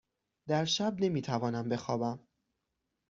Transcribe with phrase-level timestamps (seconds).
[0.47, 2.27] در شب نمی توانم بخوابم.